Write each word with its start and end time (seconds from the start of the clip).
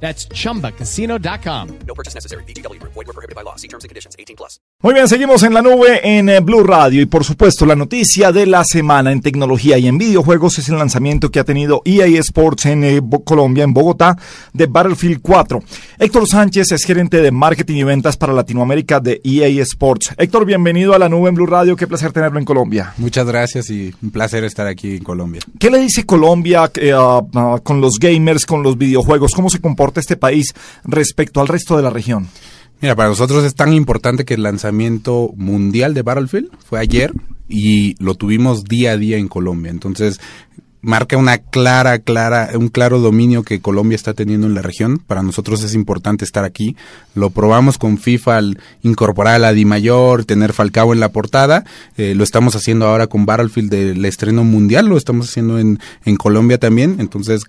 That's 0.00 0.28
chumbacasino.com. 0.28 1.68
No 1.86 1.94
purchase 1.94 2.14
necessary. 2.14 2.44
BGW. 2.44 2.78
Void 2.82 3.06
were 3.06 3.12
prohibited 3.12 3.34
by 3.34 3.42
law. 3.42 3.56
See 3.56 3.68
terms 3.68 3.84
and 3.84 3.88
conditions. 3.88 4.14
18 4.18 4.36
plus. 4.36 4.60
Muy 4.82 4.92
bien, 4.92 5.08
seguimos 5.08 5.42
en 5.42 5.54
la 5.54 5.62
nube 5.62 6.00
en 6.04 6.28
eh, 6.28 6.40
Blue 6.40 6.62
Radio 6.62 7.00
y 7.00 7.06
por 7.06 7.24
supuesto 7.24 7.64
la 7.64 7.74
noticia 7.74 8.30
de 8.30 8.44
la 8.44 8.62
semana 8.62 9.10
en 9.10 9.22
tecnología 9.22 9.78
y 9.78 9.86
en 9.86 9.96
videojuegos 9.96 10.58
es 10.58 10.68
el 10.68 10.76
lanzamiento 10.76 11.30
que 11.30 11.40
ha 11.40 11.44
tenido 11.44 11.80
EA 11.86 12.06
Sports 12.20 12.66
en 12.66 12.84
eh, 12.84 13.00
Colombia, 13.24 13.64
en 13.64 13.72
Bogotá, 13.72 14.18
de 14.52 14.66
Battlefield 14.66 15.22
4. 15.22 15.62
Héctor 15.98 16.28
Sánchez 16.28 16.72
es 16.72 16.84
gerente 16.84 17.22
de 17.22 17.30
marketing 17.30 17.76
y 17.76 17.84
ventas 17.84 18.18
para 18.18 18.34
Latinoamérica 18.34 19.00
de 19.00 19.22
EA 19.24 19.62
Sports. 19.62 20.14
Héctor, 20.18 20.44
bienvenido 20.44 20.94
a 20.94 20.98
la 20.98 21.08
nube 21.08 21.30
en 21.30 21.36
Blue 21.36 21.46
Radio, 21.46 21.74
qué 21.74 21.86
placer 21.86 22.12
tenerlo 22.12 22.38
en 22.38 22.44
Colombia. 22.44 22.92
Muchas 22.98 23.26
gracias 23.26 23.70
y 23.70 23.94
un 24.02 24.10
placer 24.10 24.44
estar 24.44 24.66
aquí 24.66 24.96
en 24.96 25.04
Colombia. 25.04 25.40
¿Qué 25.58 25.70
le 25.70 25.78
dice 25.78 26.04
Colombia 26.04 26.70
eh, 26.74 26.92
con 27.62 27.80
los 27.80 27.98
gamers, 27.98 28.44
con 28.44 28.62
los 28.62 28.76
videojuegos? 28.76 29.32
¿Cómo 29.32 29.48
se 29.48 29.58
comporta 29.58 29.85
este 29.94 30.16
país 30.16 30.54
respecto 30.84 31.40
al 31.40 31.48
resto 31.48 31.76
de 31.76 31.82
la 31.82 31.90
región? 31.90 32.28
Mira, 32.80 32.94
para 32.94 33.08
nosotros 33.08 33.44
es 33.44 33.54
tan 33.54 33.72
importante 33.72 34.24
que 34.24 34.34
el 34.34 34.42
lanzamiento 34.42 35.32
mundial 35.36 35.94
de 35.94 36.02
Battlefield 36.02 36.50
fue 36.64 36.78
ayer 36.78 37.12
y 37.48 37.94
lo 38.02 38.14
tuvimos 38.14 38.64
día 38.64 38.92
a 38.92 38.96
día 38.96 39.16
en 39.16 39.28
Colombia. 39.28 39.70
Entonces, 39.70 40.20
marca 40.86 41.16
una 41.16 41.38
clara, 41.38 41.98
clara, 41.98 42.50
un 42.54 42.68
claro 42.68 43.00
dominio 43.00 43.42
que 43.42 43.60
Colombia 43.60 43.96
está 43.96 44.14
teniendo 44.14 44.46
en 44.46 44.54
la 44.54 44.62
región. 44.62 44.98
Para 44.98 45.22
nosotros 45.22 45.64
es 45.64 45.74
importante 45.74 46.24
estar 46.24 46.44
aquí. 46.44 46.76
Lo 47.14 47.30
probamos 47.30 47.76
con 47.76 47.98
FIFA 47.98 48.36
al 48.36 48.60
incorporar 48.82 49.34
a 49.34 49.38
la 49.40 49.52
Di 49.52 49.64
Mayor, 49.64 50.24
tener 50.24 50.52
Falcao 50.52 50.92
en 50.92 51.00
la 51.00 51.10
portada. 51.10 51.64
Eh, 51.96 52.14
lo 52.14 52.22
estamos 52.22 52.54
haciendo 52.54 52.86
ahora 52.86 53.08
con 53.08 53.26
Battlefield 53.26 53.68
del 53.68 54.04
estreno 54.04 54.44
mundial. 54.44 54.86
Lo 54.86 54.96
estamos 54.96 55.28
haciendo 55.28 55.58
en, 55.58 55.80
en 56.04 56.16
Colombia 56.16 56.58
también. 56.58 56.96
Entonces, 57.00 57.42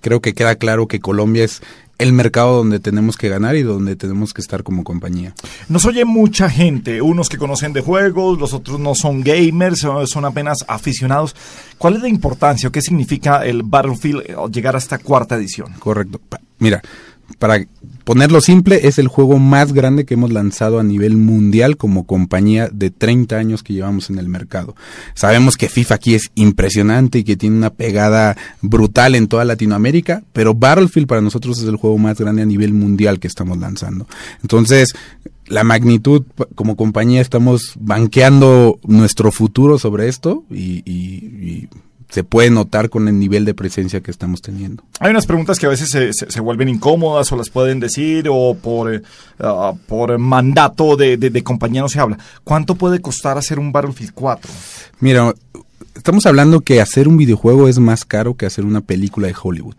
creo 0.00 0.20
que 0.20 0.34
queda 0.34 0.54
claro 0.54 0.86
que 0.86 1.00
Colombia 1.00 1.44
es 1.44 1.62
el 1.98 2.12
mercado 2.12 2.56
donde 2.56 2.80
tenemos 2.80 3.16
que 3.16 3.28
ganar 3.28 3.56
y 3.56 3.62
donde 3.62 3.96
tenemos 3.96 4.34
que 4.34 4.40
estar 4.40 4.62
como 4.62 4.84
compañía. 4.84 5.34
Nos 5.68 5.84
oye 5.84 6.04
mucha 6.04 6.50
gente, 6.50 7.00
unos 7.00 7.28
que 7.28 7.38
conocen 7.38 7.72
de 7.72 7.80
juegos, 7.80 8.38
los 8.38 8.52
otros 8.52 8.80
no 8.80 8.94
son 8.94 9.22
gamers, 9.22 9.84
o 9.84 10.06
son 10.06 10.24
apenas 10.24 10.64
aficionados. 10.68 11.36
¿Cuál 11.78 11.96
es 11.96 12.02
la 12.02 12.08
importancia 12.08 12.68
o 12.68 12.72
qué 12.72 12.82
significa 12.82 13.44
el 13.44 13.62
Battlefield 13.62 14.22
eh, 14.26 14.36
llegar 14.50 14.74
a 14.74 14.78
esta 14.78 14.98
cuarta 14.98 15.36
edición? 15.36 15.72
Correcto. 15.78 16.20
Mira, 16.58 16.82
para 17.38 17.64
ponerlo 18.04 18.40
simple, 18.40 18.86
es 18.86 18.98
el 18.98 19.08
juego 19.08 19.38
más 19.38 19.72
grande 19.72 20.04
que 20.04 20.14
hemos 20.14 20.30
lanzado 20.32 20.78
a 20.78 20.82
nivel 20.84 21.16
mundial 21.16 21.76
como 21.76 22.04
compañía 22.04 22.68
de 22.72 22.90
30 22.90 23.36
años 23.36 23.62
que 23.62 23.72
llevamos 23.72 24.10
en 24.10 24.18
el 24.18 24.28
mercado. 24.28 24.76
Sabemos 25.14 25.56
que 25.56 25.68
FIFA 25.68 25.94
aquí 25.96 26.14
es 26.14 26.30
impresionante 26.34 27.18
y 27.20 27.24
que 27.24 27.36
tiene 27.36 27.56
una 27.56 27.70
pegada 27.70 28.36
brutal 28.60 29.14
en 29.14 29.26
toda 29.26 29.44
Latinoamérica, 29.44 30.22
pero 30.32 30.54
Battlefield 30.54 31.06
para 31.06 31.20
nosotros 31.22 31.58
es 31.58 31.64
el 31.64 31.76
juego 31.76 31.96
más 31.98 32.18
grande 32.18 32.42
a 32.42 32.46
nivel 32.46 32.72
mundial 32.74 33.18
que 33.18 33.28
estamos 33.28 33.58
lanzando. 33.58 34.06
Entonces, 34.42 34.92
la 35.46 35.64
magnitud, 35.64 36.24
como 36.54 36.76
compañía 36.76 37.20
estamos 37.20 37.74
banqueando 37.78 38.78
nuestro 38.86 39.30
futuro 39.32 39.78
sobre 39.78 40.08
esto 40.08 40.44
y, 40.50 40.82
y- 40.84 41.24
y 41.42 41.68
se 42.14 42.22
puede 42.22 42.48
notar 42.48 42.90
con 42.90 43.08
el 43.08 43.18
nivel 43.18 43.44
de 43.44 43.54
presencia 43.54 44.00
que 44.00 44.12
estamos 44.12 44.40
teniendo. 44.40 44.84
Hay 45.00 45.10
unas 45.10 45.26
preguntas 45.26 45.58
que 45.58 45.66
a 45.66 45.70
veces 45.70 45.90
se, 45.90 46.12
se- 46.12 46.30
se 46.30 46.40
vuelven 46.40 46.68
incómodas 46.68 47.32
o 47.32 47.36
las 47.36 47.50
pueden 47.50 47.80
decir 47.80 48.28
o 48.30 48.54
por, 48.54 49.02
ah, 49.40 49.72
por 49.88 50.16
mandato 50.16 50.94
de, 50.94 51.16
de- 51.16 51.30
de 51.30 51.42
compañía 51.42 51.80
no 51.80 51.88
se 51.88 51.98
habla. 51.98 52.16
¿Cuánto 52.44 52.76
puede 52.76 53.00
costar 53.00 53.36
hacer 53.36 53.58
un 53.58 53.72
Battlefield 53.72 54.12
4? 54.14 54.48
Mira, 55.00 55.34
estamos 56.04 56.26
hablando 56.26 56.60
que 56.60 56.82
hacer 56.82 57.08
un 57.08 57.16
videojuego 57.16 57.66
es 57.66 57.78
más 57.78 58.04
caro 58.04 58.36
que 58.36 58.44
hacer 58.44 58.66
una 58.66 58.82
película 58.82 59.26
de 59.26 59.34
Hollywood. 59.42 59.76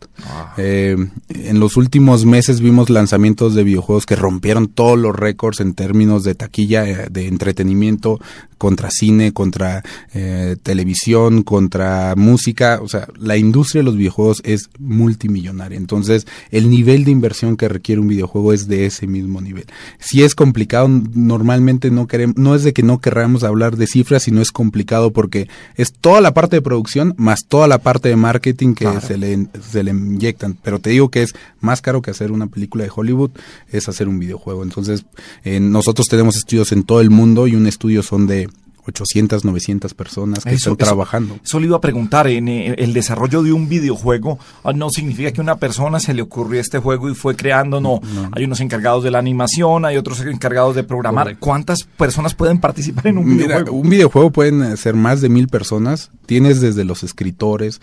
Eh, 0.58 0.98
en 1.30 1.60
los 1.60 1.78
últimos 1.78 2.26
meses 2.26 2.62
vimos 2.62 2.90
lanzamientos 2.90 3.54
de 3.54 3.64
videojuegos 3.64 4.08
que 4.08 4.16
rompieron 4.16 4.68
todos 4.68 4.98
los 4.98 5.16
récords 5.16 5.60
en 5.60 5.76
términos 5.76 6.24
de 6.24 6.34
taquilla, 6.34 6.90
eh, 6.90 7.10
de 7.12 7.28
entretenimiento, 7.28 8.20
contra 8.58 8.90
cine, 8.90 9.34
contra 9.34 9.84
eh, 10.14 10.56
televisión, 10.64 11.44
contra 11.44 12.16
música. 12.16 12.80
O 12.82 12.88
sea, 12.88 13.08
la 13.20 13.38
industria 13.38 13.82
de 13.82 13.86
los 13.86 13.98
videojuegos 13.98 14.42
es 14.44 14.70
multimillonaria. 14.80 15.78
Entonces, 15.78 16.26
el 16.52 16.70
nivel 16.70 17.06
de 17.06 17.12
inversión 17.12 17.58
que 17.58 17.70
requiere 17.70 18.02
un 18.02 18.08
videojuego 18.08 18.54
es 18.54 18.68
de 18.68 18.86
ese 18.86 19.08
mismo 19.08 19.42
nivel. 19.42 19.66
Si 20.00 20.24
es 20.24 20.36
complicado, 20.36 20.88
normalmente 20.88 21.92
no 21.92 22.08
queremos, 22.08 22.38
no 22.38 22.56
es 22.56 22.64
de 22.64 22.74
que 22.74 22.84
no 22.84 23.00
querramos 23.00 23.44
hablar 23.44 23.78
de 23.78 23.88
cifras, 23.88 24.24
sino 24.24 24.42
es 24.42 24.52
complicado 24.52 25.12
porque 25.12 25.48
es 25.76 25.94
toda 26.16 26.22
la 26.22 26.34
parte 26.34 26.56
de 26.56 26.62
producción 26.62 27.14
más 27.18 27.46
toda 27.46 27.68
la 27.68 27.80
parte 27.80 28.08
de 28.10 28.16
marketing 28.16 28.74
que 28.74 28.86
Claro. 28.86 29.02
se, 29.02 29.18
le, 29.18 29.48
se 29.70 29.84
le 29.84 29.92
inyectan. 29.92 30.58
Pero 30.64 30.80
te 30.80 30.90
digo 30.92 31.10
que 31.10 31.24
es 31.24 31.34
más 31.60 31.82
caro 31.82 32.02
que 32.02 32.12
hacer 32.12 32.32
una 32.32 32.48
película 32.48 32.84
de 32.86 32.92
Hollywood, 32.96 33.32
es 33.70 33.90
hacer 33.90 34.08
un 34.08 34.18
videojuego. 34.20 34.64
Entonces, 34.64 35.06
eh, 35.44 35.60
nosotros 35.60 36.08
tenemos 36.08 36.38
estudios 36.38 36.72
en 36.72 36.84
todo 36.84 37.02
el 37.02 37.10
mundo 37.10 37.48
y 37.48 37.56
un 37.56 37.68
estudio 37.68 38.02
son 38.02 38.28
de 38.28 38.50
800, 38.88 39.44
900 39.46 39.94
personas 39.94 40.44
que 40.44 40.52
Eso- 40.54 40.72
están 40.72 40.88
trabajando. 40.88 41.38
Eso 41.44 41.60
le 41.60 41.68
iba 41.68 41.78
a 41.78 41.82
preguntar, 41.82 42.28
en 42.28 42.48
eh, 42.48 42.76
el 42.78 42.94
desarrollo 42.94 43.42
de 43.44 43.52
un 43.54 43.68
videojuego 43.68 44.40
ah, 44.64 44.74
no 44.74 44.90
significa 44.90 45.32
que 45.32 45.42
una 45.42 45.56
persona 45.58 46.00
se 46.00 46.14
le 46.14 46.22
ocurrió 46.22 46.60
este 46.60 46.80
juego 46.80 47.10
y 47.10 47.16
fue 47.16 47.36
creando, 47.36 47.82
no. 47.82 48.00
Hay 48.34 48.44
unos 48.46 48.60
encargados 48.60 49.04
de 49.04 49.12
la 49.12 49.20
animación, 49.20 49.86
hay 49.86 49.98
otros 49.98 50.22
encargados 50.22 50.76
de 50.76 50.84
programar. 50.84 51.26
Correcto. 51.26 51.46
¿Cuántas 51.46 51.84
personas 51.84 52.34
pueden 52.34 52.60
participar 52.60 53.08
en 53.08 53.18
un 53.18 53.26
Mira, 53.36 53.46
videojuego? 53.60 53.78
un 53.78 53.90
videojuego 53.90 54.30
pueden 54.32 54.64
eh, 54.64 54.78
ser 54.78 54.96
más 54.96 55.22
de 55.22 55.30
mil 55.30 55.48
personas. 55.48 56.12
Tienes 56.26 56.62
desde 56.62 56.84
los 56.86 57.04
escritores, 57.04 57.82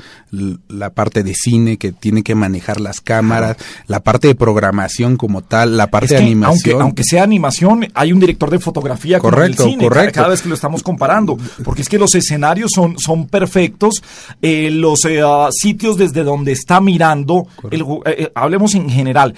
la 0.68 0.90
parte 0.90 1.22
de 1.22 1.34
cine 1.34 1.76
que 1.76 1.92
tiene 1.92 2.22
que 2.22 2.34
manejar 2.34 2.80
las 2.80 3.00
cámaras, 3.00 3.56
la 3.86 4.00
parte 4.00 4.28
de 4.28 4.34
programación 4.34 5.16
como 5.16 5.42
tal, 5.42 5.76
la 5.76 5.88
parte 5.88 6.06
Es 6.06 6.10
que, 6.12 6.16
de 6.18 6.22
animación. 6.24 6.72
Aunque, 6.72 6.82
aunque 6.82 7.04
sea 7.04 7.22
animación, 7.22 7.86
hay 7.94 8.12
un 8.12 8.20
director 8.20 8.50
de 8.50 8.58
fotografía 8.58 9.18
Correcto, 9.18 9.62
en 9.62 9.68
el 9.68 9.72
cine, 9.72 9.88
cada- 9.88 9.88
correcto. 9.88 10.16
Cada, 10.16 10.28
vez 10.28 10.42
que 10.42 10.48
lo 10.48 10.54
estamos 10.54 10.82
comparando. 10.82 11.36
Porque 11.64 11.82
es 11.82 11.88
que 11.88 11.98
los 11.98 12.14
escenarios 12.14 12.72
son, 12.72 12.98
son 12.98 13.26
perfectos, 13.26 14.02
eh, 14.40 14.70
los 14.70 15.04
eh, 15.04 15.20
ah, 15.24 15.48
sitios 15.50 15.96
desde 15.96 16.24
donde 16.24 16.52
está 16.52 16.80
mirando, 16.80 17.46
el 17.70 17.84
eh, 18.06 18.30
hablemos 18.34 18.74
en 18.74 18.88
general, 18.88 19.34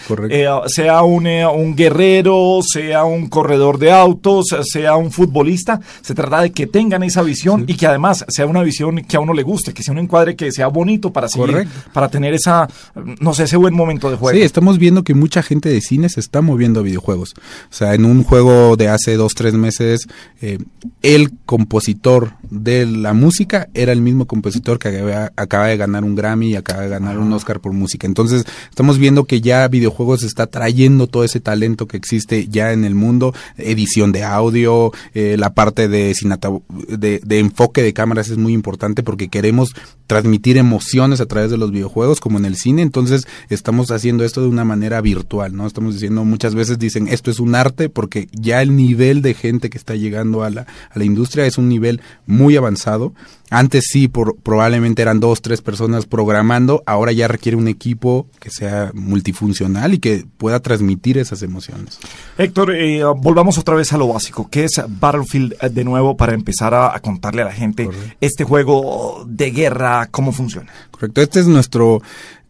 ah, 0.49 0.63
sea 0.67 1.03
un, 1.03 1.27
eh, 1.27 1.47
un 1.47 1.75
guerrero, 1.75 2.61
sea 2.63 3.05
un 3.05 3.29
corredor 3.29 3.79
de 3.79 3.93
autos, 3.93 4.47
sea 4.63 4.97
un 4.97 5.11
futbolista, 5.11 5.81
se 6.01 6.15
trata 6.15 6.43
de 6.43 6.53
que 6.53 6.67
tengan 6.67 7.03
esa 7.03 7.23
visión 7.23 7.65
y 7.67 7.75
que 7.75 7.87
además 7.87 8.25
sea 8.29 8.47
una 8.47 8.63
visión 8.63 8.94
que 9.03 9.17
a 9.17 9.21
uno 9.21 9.33
le 9.33 9.43
guste, 9.43 9.73
que 9.73 9.83
sea 9.83 9.93
un 9.93 9.99
encuadre 9.99 10.37
que 10.37 10.53
sea 10.53 10.69
bonito 10.69 11.13
para 11.13 11.29
seguir, 11.29 11.51
Correcto. 11.51 11.91
para 11.93 12.09
tener 12.09 12.35
esa, 12.35 12.69
no 13.21 13.35
sé, 13.35 13.45
ese 13.45 13.57
buen 13.57 13.75
momento 13.75 14.11
de 14.11 14.17
juego. 14.17 14.39
Sí, 14.39 14.45
estamos 14.45 14.79
viendo 14.79 15.05
que 15.05 15.15
mucha 15.15 15.43
gente 15.43 15.69
de 15.69 15.81
cine 15.81 16.09
se 16.09 16.21
está 16.21 16.41
moviendo 16.41 16.81
a 16.81 16.83
videojuegos. 16.83 17.35
O 17.71 17.75
sea, 17.75 17.95
en 17.95 18.05
un 18.05 18.23
juego 18.23 18.77
de 18.77 18.89
hace 18.89 19.17
dos, 19.17 19.35
tres 19.35 19.55
meses, 19.55 20.07
eh, 20.41 20.59
el 21.03 21.33
compositor 21.47 22.33
de 22.51 22.87
la 22.87 23.13
música 23.13 23.69
era 23.75 23.93
el 23.93 24.01
mismo 24.01 24.27
compositor 24.27 24.79
que 24.79 24.89
acaba, 24.89 25.33
acaba 25.37 25.67
de 25.67 25.77
ganar 25.77 26.05
un 26.05 26.15
Grammy 26.15 26.51
y 26.51 26.57
acaba 26.57 26.83
de 26.83 26.89
ganar 26.89 27.19
un 27.19 27.33
Oscar 27.33 27.61
por 27.61 27.73
música. 27.73 28.07
Entonces, 28.07 28.45
estamos 28.69 28.99
viendo 28.99 29.25
que 29.25 29.41
ya 29.41 29.67
videojuegos 29.69 30.23
está 30.23 30.47
trayendo 30.47 31.07
todo 31.07 31.25
ese 31.25 31.41
talento 31.41 31.87
que 31.87 31.97
existe 31.97 32.49
ya 32.49 32.73
en 32.73 32.85
el 32.85 32.95
mundo, 32.95 33.35
edición 33.57 34.13
de 34.13 34.25
audio, 34.25 34.93
eh, 35.15 35.37
la 35.39 35.55
parte 35.55 35.89
de, 35.89 36.15
de, 36.89 37.21
de 37.25 37.39
enfoque 37.39 37.83
de 37.83 37.93
cámaras 37.93 38.29
es 38.29 38.37
muy 38.37 38.53
importante 38.53 38.84
porque 39.03 39.29
queremos 39.29 39.75
transmitir 40.07 40.59
emociones 40.59 41.21
a 41.21 41.27
través 41.27 41.51
de 41.51 41.57
los 41.57 41.71
videojuegos 41.71 42.21
como 42.21 42.39
en 42.39 42.45
el 42.45 42.57
cine, 42.57 42.83
entonces 42.83 43.27
estamos 43.49 43.91
haciendo 43.91 44.25
esto 44.25 44.43
de 44.43 44.49
una 44.49 44.65
manera 44.65 45.01
virtual, 45.01 45.57
¿no? 45.57 45.67
Estamos 45.67 45.95
diciendo, 45.95 46.25
muchas 46.25 46.55
veces 46.55 46.79
dicen, 46.79 47.09
esto 47.09 47.31
es 47.31 47.41
un 47.41 47.55
arte 47.55 47.89
porque 47.89 48.29
ya 48.33 48.61
el 48.61 48.77
nivel 48.77 49.23
de 49.23 49.35
gente 49.35 49.71
que 49.71 49.79
está 49.79 49.95
llegando 49.95 50.43
a 50.43 50.51
la, 50.51 50.63
a 50.63 50.99
la 50.99 51.05
industria 51.05 51.47
es 51.47 51.57
un 51.57 51.69
nivel 51.69 52.03
muy 52.27 52.57
avanzado. 52.57 53.15
Antes 53.51 53.85
sí, 53.91 54.09
por, 54.09 54.37
probablemente 54.37 55.03
eran 55.03 55.21
dos, 55.21 55.43
tres 55.43 55.61
personas 55.61 56.07
programando, 56.07 56.83
ahora 56.87 57.13
ya 57.13 57.29
requiere 57.29 57.57
un 57.57 57.69
equipo 57.69 58.27
que 58.41 58.51
sea 58.51 58.91
multifuncional 58.95 59.95
y 59.95 59.99
que 59.99 60.25
pueda 60.39 60.61
transmitir 60.61 61.19
esas 61.19 61.43
emociones. 61.43 61.99
Héctor, 62.39 62.75
eh, 62.75 63.03
volvamos 63.17 63.59
otra 63.59 63.75
vez 63.75 63.93
a 63.93 63.99
lo 63.99 64.09
básico. 64.09 64.49
¿Qué 64.51 64.65
es 64.65 64.81
Battlefield 64.89 65.57
eh, 65.61 65.69
de 65.69 65.85
nuevo 65.85 66.17
para 66.17 66.35
empezar 66.35 66.75
a, 66.75 66.95
a 66.97 67.01
contarle 67.01 67.43
a 67.43 67.47
la 67.47 67.53
gente 67.53 67.85
Correcto. 67.87 68.17
este 68.21 68.45
juego 68.45 69.25
de 69.29 69.51
guerra, 69.51 70.09
cómo 70.11 70.33
funciona? 70.33 70.73
Correcto, 70.91 71.21
este 71.21 71.41
es 71.41 71.47
nuestro 71.47 72.03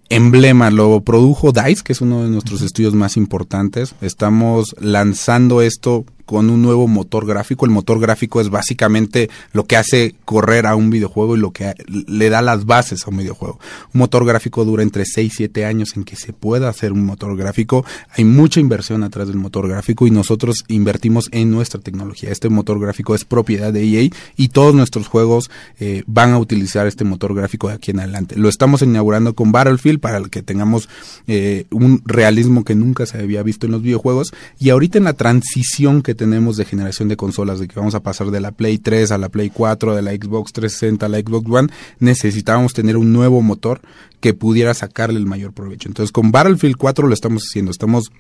emblema, 0.09 0.71
lo 0.71 1.01
produjo 1.01 1.53
DICE, 1.53 1.83
que 1.83 1.93
es 1.93 2.01
uno 2.01 2.23
de 2.23 2.29
nuestros 2.29 2.63
estudios 2.63 2.95
más 2.95 3.17
importantes. 3.17 3.95
Estamos 4.01 4.75
lanzando 4.79 5.63
esto 5.63 6.05
con 6.25 6.51
un 6.51 6.63
nuevo 6.63 6.89
motor 6.89 7.27
gráfico. 7.27 7.65
El 7.65 7.73
motor 7.73 8.01
gráfico 8.01 8.41
es 8.41 8.49
básicamente 8.49 9.31
lo 9.53 9.65
que 9.65 9.77
hace 9.77 10.15
correr 10.25 10.67
a 10.67 10.75
un 10.75 10.91
videojuego 10.91 11.37
y 11.37 11.41
lo 11.41 11.53
que 11.53 11.75
le 11.87 12.29
da 12.29 12.43
las 12.43 12.67
bases 12.67 13.07
a 13.07 13.11
un 13.11 13.19
videojuego. 13.19 13.59
Un 13.93 13.99
motor 13.99 14.25
gráfico 14.25 14.65
dura 14.65 14.83
entre 14.83 15.05
6 15.05 15.33
y 15.33 15.37
7 15.37 15.65
años 15.65 15.97
en 15.97 16.05
que 16.05 16.17
se 16.17 16.33
pueda 16.33 16.69
hacer 16.69 16.93
un 16.93 17.05
motor 17.05 17.37
gráfico. 17.37 17.85
Hay 18.17 18.25
mucha 18.25 18.61
inversión 18.61 19.03
atrás 19.03 19.29
del 19.29 19.37
motor 19.37 19.69
gráfico 19.69 20.07
y 20.07 20.11
nosotros 20.11 20.65
invertimos 20.69 21.29
en 21.33 21.51
nuestra 21.51 21.81
tecnología. 21.81 22.31
Este 22.31 22.49
motor 22.49 22.81
gráfico 22.81 23.15
es 23.15 23.25
propiedad 23.25 23.73
de 23.73 23.85
EA 23.85 24.11
y 24.37 24.49
todos 24.49 24.75
nuestros 24.75 25.09
juegos 25.09 25.51
eh, 25.81 26.03
van 26.07 26.33
a 26.33 26.39
utilizar 26.39 26.87
este 26.87 27.05
motor 27.05 27.35
gráfico 27.35 27.69
de 27.69 27.75
aquí 27.75 27.91
en 27.91 28.01
adelante. 28.01 28.37
Lo 28.37 28.49
estamos 28.49 28.83
inaugurando 28.83 29.35
con 29.35 29.53
Battlefield 29.53 30.01
para 30.01 30.23
que 30.23 30.43
tengamos 30.43 30.89
eh, 31.27 31.67
un 31.71 32.03
realismo 32.05 32.65
que 32.65 32.75
nunca 32.75 33.07
se 33.07 33.19
había 33.19 33.43
visto 33.43 33.67
en 33.67 33.73
los 33.73 33.83
videojuegos 33.83 34.33
y 34.59 34.71
ahorita 34.71 34.99
en 34.99 35.05
la 35.05 35.13
transición 35.13 36.03
que 36.03 36.14
tenemos 36.15 36.57
de 36.57 36.65
generación 36.65 37.09
de 37.09 37.17
consolas, 37.17 37.59
de 37.59 37.69
que 37.69 37.79
vamos 37.79 37.95
a 37.95 38.03
pasar 38.03 38.31
de 38.31 38.41
la 38.41 38.53
Play 38.53 38.79
3 38.79 39.11
a 39.13 39.19
la 39.19 39.29
Play 39.29 39.51
4, 39.51 39.95
de 39.95 40.03
la 40.03 40.13
Xbox 40.13 40.53
360 40.53 41.07
a 41.07 41.09
la 41.09 41.19
Xbox 41.19 41.51
One, 41.51 41.69
necesitábamos 41.99 42.73
tener 42.73 42.97
un 42.97 43.13
nuevo 43.13 43.43
motor 43.43 43.81
que 44.21 44.35
pudiera 44.35 44.75
sacarle 44.75 45.19
el 45.19 45.27
mayor 45.27 45.53
provecho. 45.53 45.89
Entonces 45.89 46.13
con 46.13 46.33
Battlefield 46.33 46.77
4 46.77 47.07
lo 47.07 47.15
estamos 47.15 47.45
haciendo, 47.45 47.71
estamos 47.71 48.11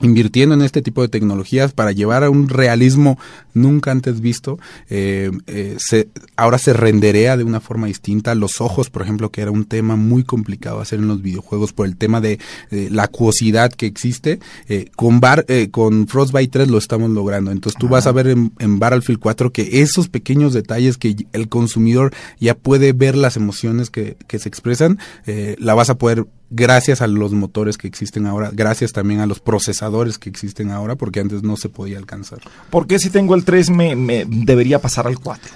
invirtiendo 0.00 0.54
en 0.54 0.62
este 0.62 0.82
tipo 0.82 1.02
de 1.02 1.08
tecnologías 1.08 1.72
para 1.72 1.92
llevar 1.92 2.24
a 2.24 2.30
un 2.30 2.48
realismo 2.48 3.18
nunca 3.52 3.92
antes 3.92 4.20
visto. 4.20 4.58
Eh, 4.90 5.30
eh, 5.46 5.76
se, 5.78 6.08
ahora 6.36 6.58
se 6.58 6.72
renderea 6.72 7.36
de 7.36 7.44
una 7.44 7.60
forma 7.60 7.86
distinta. 7.86 8.34
Los 8.34 8.60
ojos, 8.60 8.90
por 8.90 9.02
ejemplo, 9.02 9.30
que 9.30 9.42
era 9.42 9.52
un 9.52 9.64
tema 9.64 9.94
muy 9.94 10.24
complicado 10.24 10.80
hacer 10.80 10.98
en 10.98 11.08
los 11.08 11.22
videojuegos 11.22 11.72
por 11.72 11.86
el 11.86 11.96
tema 11.96 12.20
de, 12.20 12.38
la 12.70 13.04
acuosidad 13.04 13.72
que 13.72 13.86
existe. 13.86 14.40
Eh, 14.68 14.90
con, 14.96 15.20
Bar, 15.20 15.46
con 15.70 16.08
Frostbite 16.08 16.50
3 16.50 16.68
lo 16.68 16.78
estamos 16.78 17.10
logrando. 17.10 17.52
Entonces 17.52 17.78
tú 17.78 17.88
vas 17.88 18.06
a 18.06 18.12
ver 18.12 18.28
en, 18.28 18.52
en, 18.58 18.78
Battlefield 18.78 19.20
4 19.20 19.52
que 19.52 19.80
esos 19.82 20.08
pequeños 20.08 20.52
detalles 20.52 20.98
que 20.98 21.16
el 21.32 21.48
consumidor 21.48 22.12
ya 22.40 22.54
puede 22.54 22.92
ver 22.92 23.16
las 23.16 23.36
emociones 23.36 23.90
que, 23.90 24.16
que 24.26 24.38
se 24.38 24.48
expresan, 24.48 24.98
la 25.58 25.74
vas 25.74 25.90
a 25.90 25.98
poder 25.98 26.26
gracias 26.50 27.00
a 27.00 27.06
los 27.06 27.32
motores 27.32 27.78
que 27.78 27.88
existen 27.88 28.26
ahora, 28.26 28.50
gracias 28.52 28.92
también 28.92 29.20
a 29.20 29.26
los 29.26 29.40
procesadores 29.40 30.18
que 30.18 30.30
existen 30.30 30.70
ahora, 30.70 30.96
porque 30.96 31.20
antes 31.20 31.42
no 31.42 31.56
se 31.56 31.68
podía 31.68 31.98
alcanzar. 31.98 32.40
¿Por 32.70 32.86
qué 32.86 32.98
si 32.98 33.10
tengo 33.10 33.34
el 33.34 33.44
3 33.44 33.70
me, 33.70 34.24
debería 34.28 34.80
pasar 34.80 35.06
al 35.06 35.18
4? 35.18 35.50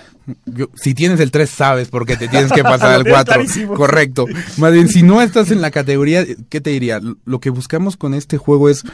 si 0.74 0.92
tienes 0.92 1.20
el 1.20 1.30
3 1.30 1.48
sabes 1.48 1.88
por 1.88 2.04
qué 2.04 2.14
te 2.14 2.28
tienes 2.28 2.52
que 2.52 2.62
pasar 2.62 2.92
al 2.96 3.06
4. 3.06 3.42
Correcto. 3.74 4.26
Más 4.58 4.74
bien, 4.74 4.88
si 4.88 5.02
no 5.02 5.22
estás 5.22 5.50
en 5.50 5.62
la 5.62 5.70
categoría, 5.70 6.26
¿qué 6.50 6.60
te 6.60 6.68
diría? 6.68 7.00
Lo 7.24 7.40
que 7.40 7.48
buscamos 7.48 7.96
con 7.96 8.12
este 8.12 8.36
juego 8.36 8.68
es 8.68 8.84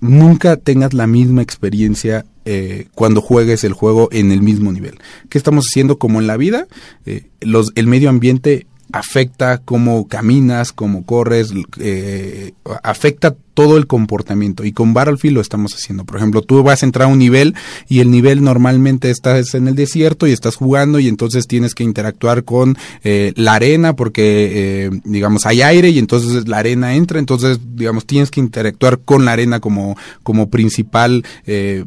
nunca 0.00 0.56
tengas 0.56 0.94
la 0.94 1.08
misma 1.08 1.42
experiencia 1.42 2.26
eh, 2.44 2.86
cuando 2.94 3.20
juegues 3.20 3.64
el 3.64 3.72
juego 3.72 4.08
en 4.12 4.30
el 4.30 4.40
mismo 4.40 4.70
nivel. 4.70 4.98
¿Qué 5.28 5.36
estamos 5.36 5.66
haciendo 5.68 5.98
como 5.98 6.20
en 6.20 6.28
la 6.28 6.36
vida? 6.36 6.68
Eh, 7.06 7.26
los, 7.40 7.72
el 7.74 7.88
medio 7.88 8.08
ambiente 8.08 8.67
afecta 8.92 9.58
cómo 9.58 10.08
caminas, 10.08 10.72
cómo 10.72 11.04
corres, 11.04 11.52
eh, 11.78 12.52
afecta 12.82 13.36
todo 13.58 13.76
el 13.76 13.88
comportamiento 13.88 14.64
y 14.64 14.70
con 14.70 14.94
Battlefield 14.94 15.34
lo 15.34 15.40
estamos 15.40 15.74
haciendo. 15.74 16.04
Por 16.04 16.18
ejemplo, 16.18 16.42
tú 16.42 16.62
vas 16.62 16.84
a 16.84 16.86
entrar 16.86 17.08
a 17.08 17.12
un 17.12 17.18
nivel 17.18 17.56
y 17.88 17.98
el 17.98 18.08
nivel 18.08 18.44
normalmente 18.44 19.10
estás 19.10 19.52
en 19.56 19.66
el 19.66 19.74
desierto 19.74 20.28
y 20.28 20.30
estás 20.30 20.54
jugando 20.54 21.00
y 21.00 21.08
entonces 21.08 21.48
tienes 21.48 21.74
que 21.74 21.82
interactuar 21.82 22.44
con 22.44 22.78
eh, 23.02 23.32
la 23.34 23.54
arena 23.54 23.96
porque 23.96 24.84
eh, 24.84 24.90
digamos 25.02 25.44
hay 25.44 25.62
aire 25.62 25.88
y 25.90 25.98
entonces 25.98 26.46
la 26.46 26.58
arena 26.58 26.94
entra, 26.94 27.18
entonces 27.18 27.58
digamos 27.74 28.06
tienes 28.06 28.30
que 28.30 28.38
interactuar 28.38 29.00
con 29.00 29.24
la 29.24 29.32
arena 29.32 29.58
como 29.58 29.96
como 30.22 30.50
principal 30.50 31.24
eh, 31.44 31.84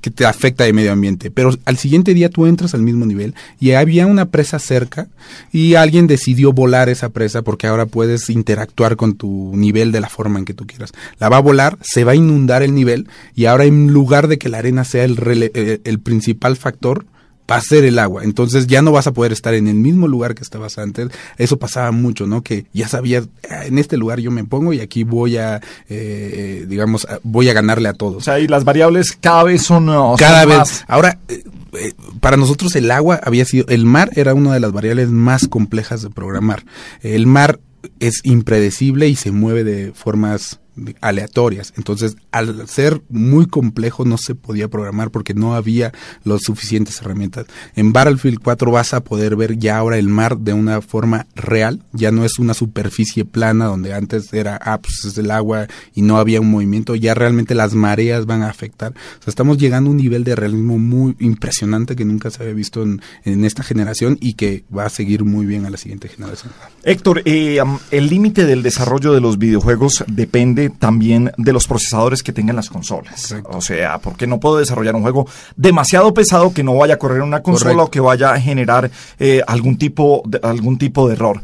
que 0.00 0.10
te 0.10 0.24
afecta 0.24 0.64
de 0.64 0.72
medio 0.72 0.92
ambiente. 0.92 1.30
Pero 1.30 1.50
al 1.64 1.76
siguiente 1.76 2.14
día 2.14 2.30
tú 2.30 2.46
entras 2.46 2.74
al 2.74 2.82
mismo 2.82 3.06
nivel 3.06 3.34
y 3.60 3.72
había 3.72 4.06
una 4.06 4.26
presa 4.26 4.58
cerca 4.58 5.08
y 5.52 5.74
alguien 5.74 6.06
decidió 6.06 6.52
volar 6.52 6.88
esa 6.88 7.10
presa 7.10 7.42
porque 7.42 7.66
ahora 7.66 7.86
puedes 7.86 8.30
interactuar 8.30 8.96
con 8.96 9.14
tu 9.14 9.52
nivel 9.54 9.92
de 9.92 10.00
la 10.00 10.08
forma 10.08 10.37
en 10.38 10.44
que 10.44 10.54
tú 10.54 10.66
quieras. 10.66 10.92
La 11.18 11.28
va 11.28 11.38
a 11.38 11.40
volar, 11.40 11.78
se 11.82 12.04
va 12.04 12.12
a 12.12 12.16
inundar 12.16 12.62
el 12.62 12.74
nivel 12.74 13.08
y 13.34 13.46
ahora 13.46 13.64
en 13.64 13.92
lugar 13.92 14.28
de 14.28 14.38
que 14.38 14.48
la 14.48 14.58
arena 14.58 14.84
sea 14.84 15.04
el, 15.04 15.18
eh, 15.54 15.80
el 15.84 16.00
principal 16.00 16.56
factor, 16.56 17.06
va 17.50 17.56
a 17.56 17.60
ser 17.60 17.84
el 17.84 17.98
agua. 17.98 18.24
Entonces 18.24 18.66
ya 18.66 18.82
no 18.82 18.92
vas 18.92 19.06
a 19.06 19.12
poder 19.12 19.32
estar 19.32 19.54
en 19.54 19.68
el 19.68 19.74
mismo 19.74 20.06
lugar 20.06 20.34
que 20.34 20.42
estabas 20.42 20.78
antes. 20.78 21.08
Eso 21.38 21.58
pasaba 21.58 21.90
mucho, 21.92 22.26
¿no? 22.26 22.42
Que 22.42 22.66
ya 22.72 22.88
sabías, 22.88 23.28
ah, 23.50 23.64
en 23.64 23.78
este 23.78 23.96
lugar 23.96 24.20
yo 24.20 24.30
me 24.30 24.44
pongo 24.44 24.72
y 24.72 24.80
aquí 24.80 25.04
voy 25.04 25.38
a, 25.38 25.60
eh, 25.88 26.66
digamos, 26.68 27.06
voy 27.22 27.48
a 27.48 27.54
ganarle 27.54 27.88
a 27.88 27.94
todos. 27.94 28.16
O 28.16 28.20
sea, 28.20 28.38
y 28.38 28.48
las 28.48 28.64
variables 28.64 29.16
cada 29.18 29.44
vez 29.44 29.62
son... 29.62 29.86
cada 30.16 30.44
vez. 30.44 30.84
Ahora, 30.88 31.18
eh, 31.28 31.42
eh, 31.74 31.92
para 32.20 32.36
nosotros 32.36 32.74
el 32.76 32.90
agua 32.90 33.20
había 33.22 33.44
sido, 33.44 33.66
el 33.68 33.84
mar 33.84 34.10
era 34.14 34.34
una 34.34 34.52
de 34.52 34.60
las 34.60 34.72
variables 34.72 35.08
más 35.08 35.48
complejas 35.48 36.02
de 36.02 36.10
programar. 36.10 36.64
El 37.02 37.26
mar 37.26 37.60
es 38.00 38.20
impredecible 38.24 39.08
y 39.08 39.16
se 39.16 39.30
mueve 39.30 39.64
de 39.64 39.92
formas 39.92 40.60
aleatorias. 41.00 41.72
Entonces, 41.76 42.16
al 42.30 42.68
ser 42.68 43.02
muy 43.08 43.46
complejo 43.46 44.04
no 44.04 44.18
se 44.18 44.34
podía 44.34 44.68
programar 44.68 45.10
porque 45.10 45.34
no 45.34 45.54
había 45.54 45.92
las 46.24 46.42
suficientes 46.42 47.00
herramientas. 47.00 47.46
En 47.76 47.92
Battlefield 47.92 48.40
4 48.42 48.70
vas 48.70 48.94
a 48.94 49.02
poder 49.04 49.36
ver 49.36 49.58
ya 49.58 49.78
ahora 49.78 49.98
el 49.98 50.08
mar 50.08 50.38
de 50.38 50.52
una 50.52 50.80
forma 50.80 51.26
real, 51.34 51.82
ya 51.92 52.10
no 52.10 52.24
es 52.24 52.38
una 52.38 52.54
superficie 52.54 53.24
plana 53.24 53.66
donde 53.66 53.94
antes 53.94 54.32
era, 54.32 54.58
ah, 54.62 54.78
pues 54.80 55.04
es 55.04 55.18
el 55.18 55.30
agua 55.30 55.66
y 55.94 56.02
no 56.02 56.18
había 56.18 56.40
un 56.40 56.50
movimiento, 56.50 56.94
ya 56.94 57.14
realmente 57.14 57.54
las 57.54 57.74
mareas 57.74 58.26
van 58.26 58.42
a 58.42 58.50
afectar. 58.50 58.92
O 58.92 59.22
sea, 59.22 59.30
estamos 59.30 59.58
llegando 59.58 59.90
a 59.90 59.92
un 59.92 59.96
nivel 59.96 60.24
de 60.24 60.34
realismo 60.34 60.78
muy 60.78 61.16
impresionante 61.20 61.96
que 61.96 62.04
nunca 62.04 62.30
se 62.30 62.42
había 62.42 62.54
visto 62.54 62.82
en, 62.82 63.00
esta 63.24 63.62
generación 63.62 64.18
y 64.20 64.34
que 64.34 64.64
va 64.76 64.86
a 64.86 64.90
seguir 64.90 65.24
muy 65.24 65.46
bien 65.46 65.64
a 65.64 65.70
la 65.70 65.76
siguiente 65.76 66.08
generación. 66.08 66.52
Héctor, 66.82 67.22
eh, 67.24 67.60
el 67.90 68.08
límite 68.08 68.44
del 68.44 68.62
desarrollo 68.62 69.12
de 69.12 69.20
los 69.20 69.38
videojuegos 69.38 70.04
depende 70.08 70.67
también 70.70 71.32
de 71.36 71.52
los 71.52 71.66
procesadores 71.66 72.22
que 72.22 72.32
tengan 72.32 72.56
las 72.56 72.70
consolas. 72.70 73.34
O 73.44 73.60
sea, 73.60 73.98
porque 73.98 74.26
no 74.26 74.40
puedo 74.40 74.58
desarrollar 74.58 74.94
un 74.94 75.02
juego 75.02 75.26
demasiado 75.56 76.12
pesado 76.14 76.52
que 76.52 76.62
no 76.62 76.76
vaya 76.76 76.94
a 76.94 76.98
correr 76.98 77.18
en 77.18 77.24
una 77.24 77.42
consola 77.42 77.84
o 77.84 77.90
que 77.90 78.00
vaya 78.00 78.32
a 78.32 78.40
generar 78.40 78.90
eh, 79.18 79.42
algún, 79.46 79.78
tipo 79.78 80.22
de, 80.26 80.40
algún 80.42 80.78
tipo 80.78 81.08
de 81.08 81.14
error. 81.14 81.40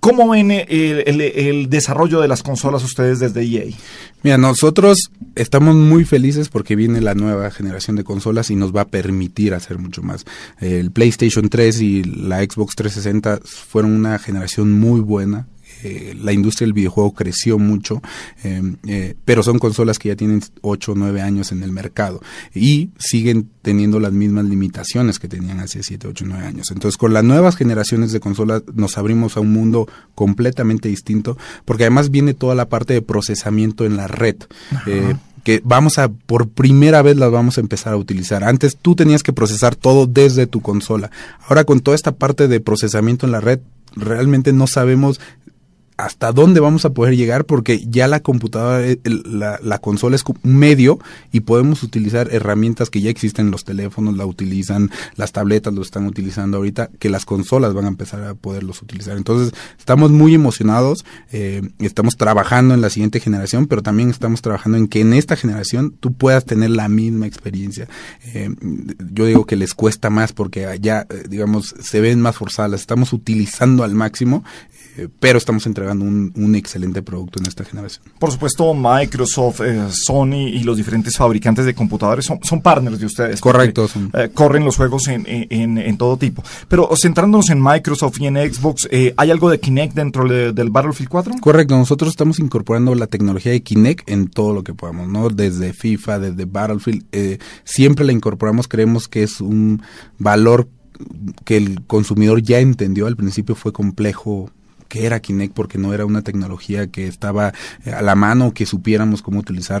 ¿Cómo 0.00 0.30
ven 0.30 0.50
el, 0.50 1.68
desarrollo 1.68 2.22
de 2.22 2.28
las 2.28 2.42
consolas 2.42 2.82
ustedes 2.82 3.18
desde 3.18 3.42
EA? 3.42 3.66
Mira, 4.22 4.38
nosotros 4.38 5.10
estamos 5.34 5.74
muy 5.76 6.06
felices 6.06 6.48
porque 6.48 6.74
viene 6.74 7.02
la 7.02 7.14
nueva 7.14 7.50
generación 7.50 7.96
de 7.96 8.04
consolas 8.04 8.50
y 8.50 8.56
nos 8.56 8.74
va 8.74 8.82
a 8.82 8.88
permitir 8.88 9.52
hacer 9.52 9.76
mucho 9.78 10.02
más. 10.02 10.24
El 10.58 10.90
PlayStation 10.90 11.50
3 11.50 11.80
y 11.82 12.04
la 12.04 12.38
Xbox 12.38 12.76
360 12.76 13.40
fueron 13.44 13.92
una 13.92 14.18
generación 14.18 14.72
muy 14.72 15.00
buena 15.00 15.46
eh, 15.82 16.14
la 16.20 16.32
industria 16.32 16.66
del 16.66 16.74
videojuego 16.74 17.12
creció 17.12 17.58
mucho, 17.58 18.02
em, 18.42 18.76
eh, 18.86 19.14
pero 19.24 19.42
son 19.42 19.58
consolas 19.58 19.98
que 19.98 20.08
ya 20.08 20.16
tienen 20.16 20.42
8 20.60 20.92
o 20.92 20.94
9 20.94 21.22
años 21.22 21.52
en 21.52 21.62
el 21.62 21.72
mercado 21.72 22.20
y 22.54 22.90
siguen 22.98 23.48
teniendo 23.62 24.00
las 24.00 24.12
mismas 24.12 24.44
limitaciones 24.44 25.18
que 25.18 25.28
tenían 25.28 25.60
hace 25.60 25.82
7, 25.82 26.08
8, 26.08 26.24
9 26.26 26.44
años. 26.44 26.70
Entonces, 26.70 26.96
con 26.96 27.12
las 27.12 27.24
nuevas 27.24 27.56
generaciones 27.56 28.12
de 28.12 28.20
consolas 28.20 28.62
nos 28.74 28.98
abrimos 28.98 29.36
a 29.36 29.40
un 29.40 29.52
mundo 29.52 29.88
completamente 30.14 30.88
distinto, 30.88 31.36
porque 31.64 31.84
además 31.84 32.10
viene 32.10 32.34
toda 32.34 32.54
la 32.54 32.68
parte 32.68 32.94
de 32.94 33.02
procesamiento 33.02 33.84
en 33.84 33.96
la 33.96 34.06
red. 34.06 34.36
Eh, 34.86 35.14
que 35.44 35.62
vamos 35.64 35.98
a, 35.98 36.08
por 36.08 36.48
primera 36.48 37.02
vez 37.02 37.16
las 37.16 37.30
vamos 37.30 37.56
a 37.56 37.60
empezar 37.60 37.94
a 37.94 37.96
utilizar. 37.96 38.44
Antes 38.44 38.76
tú 38.76 38.94
tenías 38.94 39.22
que 39.22 39.32
procesar 39.32 39.74
todo 39.74 40.06
desde 40.06 40.46
tu 40.46 40.60
consola. 40.60 41.10
Ahora 41.48 41.64
con 41.64 41.80
toda 41.80 41.94
esta 41.94 42.12
parte 42.12 42.48
de 42.48 42.60
procesamiento 42.60 43.26
en 43.26 43.32
la 43.32 43.40
red, 43.40 43.60
realmente 43.96 44.52
no 44.52 44.66
sabemos 44.66 45.20
hasta 46.04 46.32
dónde 46.32 46.60
vamos 46.60 46.84
a 46.84 46.90
poder 46.90 47.16
llegar 47.16 47.44
porque 47.44 47.84
ya 47.86 48.08
la 48.08 48.20
computadora, 48.20 48.86
eh, 48.86 48.98
la, 49.04 49.78
consola 49.78 50.16
es 50.16 50.24
un 50.26 50.56
medio 50.56 50.98
y 51.32 51.40
podemos 51.40 51.82
utilizar 51.82 52.28
herramientas 52.32 52.90
que 52.90 53.00
ya 53.00 53.10
existen, 53.10 53.50
los 53.50 53.64
teléfonos 53.64 54.16
la 54.16 54.26
utilizan, 54.26 54.90
las 55.16 55.32
tabletas 55.32 55.74
lo 55.74 55.82
están 55.82 56.06
utilizando 56.06 56.58
ahorita, 56.58 56.90
que 56.98 57.10
las 57.10 57.24
consolas 57.24 57.74
van 57.74 57.84
a 57.84 57.88
empezar 57.88 58.22
a 58.24 58.34
poderlos 58.34 58.82
utilizar. 58.82 59.16
Entonces, 59.16 59.52
estamos 59.78 60.10
muy 60.10 60.34
emocionados, 60.34 61.04
eh, 61.32 61.62
estamos 61.78 62.16
trabajando 62.16 62.74
en 62.74 62.80
la 62.80 62.90
siguiente 62.90 63.20
generación, 63.20 63.66
pero 63.66 63.82
también 63.82 64.10
estamos 64.10 64.42
trabajando 64.42 64.78
en 64.78 64.88
que 64.88 65.00
en 65.00 65.12
esta 65.12 65.36
generación 65.36 65.94
tú 66.00 66.12
puedas 66.12 66.44
tener 66.44 66.70
la 66.70 66.88
misma 66.88 67.26
experiencia. 67.26 67.88
Eh, 68.34 68.54
yo 69.12 69.26
digo 69.26 69.46
que 69.46 69.56
les 69.56 69.74
cuesta 69.74 70.10
más 70.10 70.32
porque 70.32 70.78
ya, 70.80 71.06
digamos, 71.28 71.74
se 71.80 72.00
ven 72.00 72.20
más 72.20 72.36
forzadas, 72.36 72.70
las 72.70 72.80
estamos 72.80 73.12
utilizando 73.12 73.84
al 73.84 73.94
máximo, 73.94 74.44
pero 75.18 75.38
estamos 75.38 75.66
entregando 75.66 76.04
un, 76.04 76.32
un 76.36 76.54
excelente 76.54 77.02
producto 77.02 77.38
en 77.40 77.46
esta 77.46 77.64
generación. 77.64 78.04
Por 78.18 78.30
supuesto, 78.30 78.74
Microsoft, 78.74 79.60
eh, 79.62 79.86
Sony 79.90 80.48
y 80.52 80.62
los 80.64 80.76
diferentes 80.76 81.16
fabricantes 81.16 81.64
de 81.64 81.74
computadores 81.74 82.24
son, 82.24 82.38
son 82.42 82.60
partners 82.60 82.98
de 82.98 83.06
ustedes. 83.06 83.40
Correcto, 83.40 83.82
porque, 83.82 83.92
son. 83.92 84.10
eh, 84.20 84.30
corren 84.34 84.64
los 84.64 84.76
juegos 84.76 85.08
en, 85.08 85.24
en- 85.26 85.78
en 85.78 85.96
todo 85.98 86.16
tipo. 86.16 86.42
Pero 86.68 86.88
centrándonos 86.96 87.50
en 87.50 87.62
Microsoft 87.62 88.20
y 88.20 88.26
en 88.26 88.36
Xbox, 88.36 88.88
eh, 88.90 89.14
¿hay 89.16 89.30
algo 89.30 89.48
de 89.50 89.60
Kinect 89.60 89.94
dentro 89.94 90.28
de- 90.28 90.52
del 90.52 90.70
Battlefield 90.70 91.08
4? 91.10 91.34
Correcto, 91.40 91.76
nosotros 91.76 92.10
estamos 92.10 92.38
incorporando 92.38 92.94
la 92.94 93.06
tecnología 93.06 93.52
de 93.52 93.62
Kinect 93.62 94.08
en 94.10 94.28
todo 94.28 94.52
lo 94.54 94.62
que 94.64 94.74
podamos, 94.74 95.08
¿no? 95.08 95.28
Desde 95.30 95.72
FIFA, 95.72 96.18
desde 96.18 96.44
Battlefield, 96.44 97.04
eh, 97.12 97.38
siempre 97.64 98.04
la 98.04 98.12
incorporamos, 98.12 98.68
creemos 98.68 99.08
que 99.08 99.22
es 99.22 99.40
un 99.40 99.82
valor 100.18 100.68
que 101.44 101.56
el 101.56 101.82
consumidor 101.86 102.42
ya 102.42 102.58
entendió, 102.60 103.06
al 103.06 103.16
principio 103.16 103.54
fue 103.54 103.72
complejo 103.72 104.50
que 104.90 105.06
era 105.06 105.20
Kinect 105.20 105.54
porque 105.54 105.78
no 105.78 105.94
era 105.94 106.04
una 106.04 106.20
tecnología 106.20 106.88
que 106.88 107.06
estaba 107.06 107.54
eh, 107.86 107.92
a 107.92 108.02
la 108.02 108.14
mano 108.14 108.52
que 108.52 108.66
supiéramos 108.66 109.22
cómo 109.22 109.38
utilizar. 109.40 109.80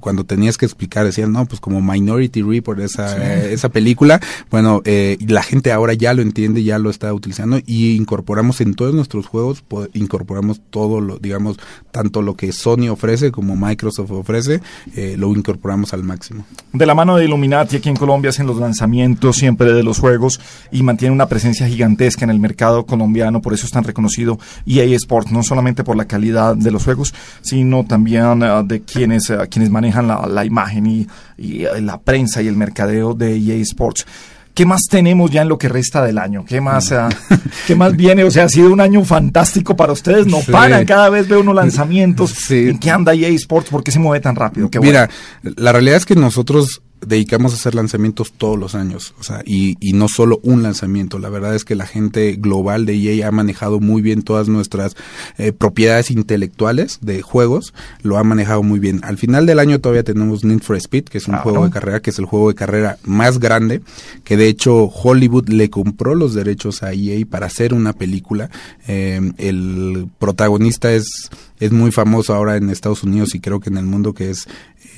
Cuando 0.00 0.24
tenías 0.24 0.56
que 0.56 0.64
explicar 0.64 1.04
decían 1.04 1.32
no 1.32 1.44
pues 1.44 1.60
como 1.60 1.82
Minority 1.82 2.40
Report 2.40 2.78
esa 2.80 3.06
eh, 3.18 3.52
esa 3.52 3.68
película 3.70 4.20
bueno 4.50 4.80
eh, 4.84 5.18
la 5.26 5.42
gente 5.42 5.72
ahora 5.72 5.92
ya 5.94 6.14
lo 6.14 6.22
entiende 6.22 6.62
ya 6.62 6.78
lo 6.78 6.90
está 6.90 7.12
utilizando 7.12 7.58
y 7.66 7.96
incorporamos 7.96 8.60
en 8.60 8.74
todos 8.74 8.94
nuestros 8.94 9.26
juegos 9.26 9.62
po- 9.62 9.88
incorporamos 9.94 10.60
todo 10.70 11.00
lo 11.00 11.18
digamos 11.18 11.58
tanto 11.90 12.22
lo 12.22 12.36
que 12.36 12.52
Sony 12.52 12.88
ofrece 12.88 13.32
como 13.32 13.56
Microsoft 13.56 14.12
ofrece 14.12 14.60
eh, 14.94 15.16
lo 15.18 15.34
incorporamos 15.34 15.92
al 15.92 16.04
máximo. 16.04 16.44
De 16.72 16.86
la 16.86 16.94
mano 16.94 17.16
de 17.16 17.24
Illuminati 17.24 17.76
aquí 17.76 17.88
en 17.88 17.96
Colombia 17.96 18.30
hacen 18.30 18.46
los 18.46 18.58
lanzamientos 18.58 19.36
siempre 19.36 19.72
de 19.72 19.82
los 19.82 19.98
juegos 19.98 20.40
y 20.70 20.84
mantienen 20.84 21.14
una 21.14 21.26
presencia 21.26 21.66
gigantesca 21.66 22.24
en 22.24 22.30
el 22.30 22.38
mercado 22.38 22.86
colombiano, 22.86 23.42
por 23.42 23.52
eso 23.54 23.66
es 23.66 23.72
tan 23.72 23.82
reconocido 23.82 24.35
EA 24.66 24.84
Sports, 24.96 25.32
no 25.32 25.42
solamente 25.42 25.84
por 25.84 25.96
la 25.96 26.06
calidad 26.06 26.56
de 26.56 26.70
los 26.70 26.84
juegos, 26.84 27.14
sino 27.42 27.84
también 27.84 28.42
eh, 28.42 28.62
de 28.64 28.82
quienes, 28.82 29.30
eh, 29.30 29.38
quienes 29.50 29.70
manejan 29.70 30.08
la, 30.08 30.26
la 30.26 30.44
imagen 30.44 30.86
y, 30.86 31.06
y, 31.38 31.64
eh, 31.64 31.80
la 31.80 31.98
prensa 32.00 32.42
y 32.42 32.48
el 32.48 32.56
mercadeo 32.56 33.14
de 33.14 33.36
EA 33.36 33.56
Sports. 33.62 34.06
¿Qué 34.54 34.64
más 34.64 34.84
tenemos 34.88 35.30
ya 35.30 35.42
en 35.42 35.50
lo 35.50 35.58
que 35.58 35.68
resta 35.68 36.02
del 36.02 36.16
año? 36.16 36.42
¿Qué 36.46 36.62
más, 36.62 36.90
eh, 36.90 36.96
¿qué 37.66 37.74
más 37.76 37.94
viene? 37.94 38.24
O 38.24 38.30
sea, 38.30 38.44
ha 38.44 38.48
sido 38.48 38.72
un 38.72 38.80
año 38.80 39.04
fantástico 39.04 39.76
para 39.76 39.92
ustedes. 39.92 40.26
No 40.26 40.40
Sí. 40.40 40.50
paran, 40.50 40.86
cada 40.86 41.10
vez 41.10 41.28
veo 41.28 41.40
unos 41.40 41.54
lanzamientos. 41.62 42.30
Sí. 42.30 42.70
¿En 42.70 42.78
qué 42.78 42.90
anda 42.90 43.12
EA 43.12 43.28
Sports? 43.28 43.68
¿Por 43.68 43.84
qué 43.84 43.90
se 43.90 43.98
mueve 43.98 44.22
tan 44.22 44.34
rápido? 44.34 44.70
Qué 44.70 44.80
Mira, 44.80 45.10
la 45.42 45.72
realidad 45.72 45.98
es 45.98 46.06
que 46.06 46.14
nosotros 46.16 46.80
dedicamos 47.00 47.52
a 47.52 47.56
hacer 47.56 47.74
lanzamientos 47.74 48.32
todos 48.32 48.58
los 48.58 48.74
años, 48.74 49.14
o 49.18 49.22
sea, 49.22 49.42
y, 49.44 49.76
y 49.80 49.92
no 49.92 50.08
solo 50.08 50.40
un 50.42 50.62
lanzamiento. 50.62 51.18
La 51.18 51.28
verdad 51.28 51.54
es 51.54 51.64
que 51.64 51.74
la 51.74 51.86
gente 51.86 52.36
global 52.36 52.86
de 52.86 52.94
EA 52.94 53.28
ha 53.28 53.30
manejado 53.30 53.80
muy 53.80 54.02
bien 54.02 54.22
todas 54.22 54.48
nuestras 54.48 54.96
eh, 55.38 55.52
propiedades 55.52 56.10
intelectuales 56.10 56.98
de 57.02 57.22
juegos, 57.22 57.74
lo 58.02 58.18
ha 58.18 58.24
manejado 58.24 58.62
muy 58.62 58.78
bien. 58.78 59.00
Al 59.04 59.18
final 59.18 59.46
del 59.46 59.58
año 59.58 59.80
todavía 59.80 60.04
tenemos 60.04 60.44
Need 60.44 60.62
for 60.62 60.76
Speed, 60.76 61.04
que 61.04 61.18
es 61.18 61.28
un 61.28 61.36
juego 61.36 61.64
de 61.64 61.70
carrera, 61.70 62.00
que 62.00 62.10
es 62.10 62.18
el 62.18 62.24
juego 62.24 62.48
de 62.48 62.54
carrera 62.54 62.98
más 63.04 63.38
grande, 63.38 63.82
que 64.24 64.36
de 64.36 64.48
hecho 64.48 64.84
Hollywood 64.84 65.48
le 65.48 65.70
compró 65.70 66.14
los 66.14 66.34
derechos 66.34 66.82
a 66.82 66.92
EA 66.92 67.24
para 67.28 67.46
hacer 67.46 67.74
una 67.74 67.92
película. 67.92 68.50
Eh, 68.88 69.20
el 69.38 70.08
protagonista 70.18 70.92
es 70.92 71.30
es 71.60 71.72
muy 71.72 71.90
famoso 71.92 72.34
ahora 72.34 72.56
en 72.56 72.70
Estados 72.70 73.02
Unidos 73.02 73.34
y 73.34 73.40
creo 73.40 73.60
que 73.60 73.70
en 73.70 73.76
el 73.78 73.86
mundo 73.86 74.12
que 74.14 74.30
es 74.30 74.46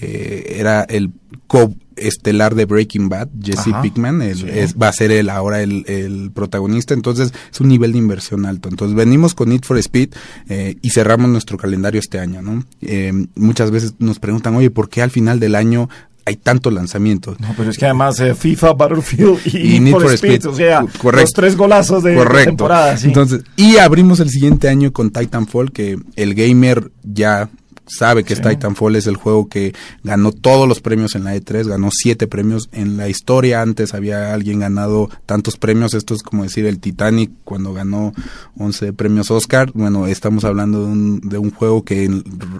eh, 0.00 0.56
era 0.58 0.82
el 0.82 1.10
co 1.46 1.74
estelar 1.96 2.54
de 2.54 2.64
Breaking 2.64 3.08
Bad, 3.08 3.28
Jesse 3.42 3.68
Ajá. 3.72 3.82
Pickman, 3.82 4.22
el- 4.22 4.36
Sí. 4.36 4.46
es- 4.48 4.74
va 4.76 4.88
a 4.88 4.92
ser 4.92 5.10
él 5.10 5.28
ahora 5.30 5.62
el, 5.62 5.84
el 5.88 6.30
protagonista, 6.32 6.94
entonces 6.94 7.32
es 7.52 7.60
un 7.60 7.68
nivel 7.68 7.90
de 7.92 7.98
inversión 7.98 8.46
alto. 8.46 8.68
Entonces 8.68 8.94
venimos 8.96 9.34
con 9.34 9.48
Need 9.48 9.64
for 9.64 9.76
Speed 9.78 10.10
eh, 10.48 10.76
y 10.80 10.90
cerramos 10.90 11.28
nuestro 11.30 11.56
calendario 11.56 11.98
este 11.98 12.20
año, 12.20 12.40
¿no? 12.42 12.64
Eh, 12.82 13.12
muchas 13.34 13.70
veces 13.72 13.94
nos 13.98 14.20
preguntan, 14.20 14.54
oye, 14.54 14.70
¿por 14.70 14.88
qué 14.88 15.02
al 15.02 15.10
final 15.10 15.40
del 15.40 15.56
año 15.56 15.88
hay 16.28 16.36
tantos 16.36 16.72
lanzamientos? 16.72 17.38
No, 17.40 17.48
pero 17.56 17.70
es 17.70 17.76
que 17.78 17.84
además 17.86 18.18
eh, 18.20 18.34
FIFA, 18.34 18.72
Battlefield 18.74 19.40
y, 19.46 19.76
Y 19.76 19.80
Need 19.80 19.92
for 19.94 20.12
Speed, 20.12 20.46
o 20.46 20.54
sea, 20.54 20.80
correcto. 21.00 21.20
los 21.20 21.32
tres 21.32 21.56
golazos 21.56 22.02
de, 22.02 22.10
de 22.12 22.16
Correcto. 22.16 22.50
temporada. 22.50 22.96
sí. 22.96 23.08
Entonces, 23.08 23.42
y 23.56 23.78
abrimos 23.78 24.20
el 24.20 24.30
siguiente 24.30 24.68
año 24.68 24.92
con 24.92 25.10
Titanfall, 25.10 25.72
que 25.72 25.98
el 26.16 26.34
gamer 26.34 26.90
ya 27.02 27.48
sabe 27.88 28.24
que 28.24 28.36
Sí. 28.36 28.42
Titanfall 28.42 28.96
es 28.96 29.06
el 29.06 29.16
juego 29.16 29.48
que 29.48 29.74
ganó 30.04 30.32
todos 30.32 30.68
los 30.68 30.80
premios 30.80 31.14
en 31.14 31.24
la 31.24 31.34
E3, 31.34 31.66
ganó 31.66 31.88
siete 31.92 32.26
premios. 32.26 32.68
En 32.72 32.96
la 32.96 33.08
historia 33.08 33.62
antes 33.62 33.94
había 33.94 34.32
alguien 34.34 34.60
ganado 34.60 35.10
tantos 35.26 35.56
premios, 35.56 35.94
esto 35.94 36.14
es 36.14 36.22
como 36.22 36.42
decir 36.44 36.66
el 36.66 36.78
Titanic 36.78 37.30
cuando 37.44 37.72
ganó 37.72 38.12
11 38.58 38.92
premios 38.92 39.30
Oscar. 39.30 39.70
Bueno, 39.74 40.06
estamos 40.06 40.44
hablando 40.44 40.80
de 40.84 40.86
un, 40.92 41.20
de 41.20 41.38
un 41.38 41.50
juego 41.50 41.84
que 41.84 42.08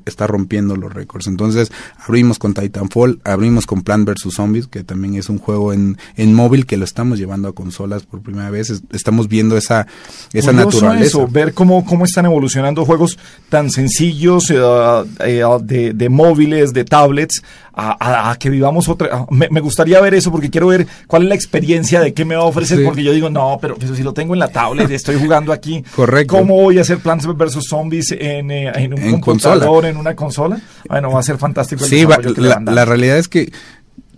está 0.06 0.26
rompiendo 0.26 0.76
los 0.76 0.92
récords. 0.92 1.26
Entonces, 1.26 1.70
abrimos 2.06 2.38
con 2.38 2.54
Titanfall, 2.54 3.20
abrimos 3.24 3.66
con 3.66 3.82
Plan 3.82 4.04
vs. 4.04 4.32
Zombies, 4.34 4.66
que 4.66 4.84
también 4.84 5.14
es 5.14 5.28
un 5.28 5.38
juego 5.38 5.72
en, 5.72 5.98
en 6.16 6.34
móvil 6.34 6.66
que 6.66 6.76
lo 6.76 6.84
estamos 6.84 7.18
llevando 7.18 7.48
a 7.48 7.52
consolas 7.54 8.04
por 8.04 8.20
primera 8.20 8.50
vez. 8.50 8.70
Es- 8.70 8.82
estamos 8.92 9.28
viendo 9.28 9.56
esa, 9.56 9.86
esa 10.32 10.50
Curioso 10.52 10.52
naturaleza. 10.52 11.04
eso, 11.06 11.28
ver 11.28 11.54
cómo, 11.54 11.84
cómo 11.84 12.04
están 12.04 12.26
evolucionando 12.26 12.84
juegos 12.84 13.18
tan 13.48 13.70
sencillos 13.70 14.50
eh, 14.50 14.58
eh, 15.24 15.42
de, 15.62 15.92
de 15.92 16.08
móviles, 16.08 16.72
de 16.72 16.84
tablets, 16.84 17.42
a, 17.72 17.96
a- 18.00 18.30
a 18.32 18.36
que 18.36 18.50
vivamos 18.50 18.88
otra. 18.88 19.26
Me, 19.30 19.48
me 19.50 19.60
gustaría 19.60 20.00
ver 20.00 20.14
eso 20.14 20.30
porque 20.32 20.50
quiero 20.50 20.66
ver 20.68 20.86
cuál 21.06 21.22
es 21.22 21.28
la 21.28 21.34
experiencia 21.34 22.00
de 22.00 22.12
qué 22.14 22.24
me 22.24 22.34
va 22.34 22.42
a 22.42 22.46
ofrecer. 22.46 22.78
Sí. 22.78 22.84
Porque 22.84 23.02
yo 23.04 23.12
digo, 23.12 23.30
no, 23.30 23.58
pero 23.60 23.76
pues, 23.76 23.90
si 23.96 24.02
lo 24.02 24.12
tengo 24.12 24.34
en 24.34 24.40
la 24.40 24.48
tablet, 24.48 24.90
estoy 24.90 25.16
jugando 25.16 25.52
aquí. 25.52 25.84
Correcto. 25.96 26.36
¿Cómo 26.36 26.54
voy 26.56 26.78
a 26.78 26.80
hacer 26.82 26.98
Plants 26.98 27.26
vs. 27.26 27.58
Zombies 27.68 28.12
en, 28.12 28.50
eh, 28.50 28.72
en 28.74 28.94
un 28.94 29.00
En 29.02 29.20
computador, 29.20 29.58
consola. 29.64 29.88
en 29.88 29.96
una 29.96 30.16
consola? 30.16 30.60
Bueno, 30.88 31.10
va 31.12 31.20
a 31.20 31.22
ser 31.22 31.38
fantástico. 31.38 31.84
El 31.84 31.90
Sí, 31.90 32.04
va- 32.04 32.18
la, 32.36 32.60
la 32.60 32.84
realidad 32.84 33.18
es 33.18 33.28
que 33.28 33.52